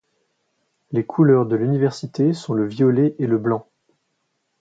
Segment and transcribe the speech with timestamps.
[0.93, 3.67] Les couleurs de l'université sont le violet et le blanc.